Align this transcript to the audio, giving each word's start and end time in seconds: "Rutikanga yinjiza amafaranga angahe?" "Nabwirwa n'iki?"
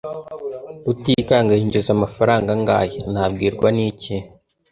"Rutikanga 0.85 1.53
yinjiza 1.59 1.89
amafaranga 1.93 2.49
angahe?" 2.55 2.97
"Nabwirwa 3.13 3.67
n'iki?" 3.75 4.15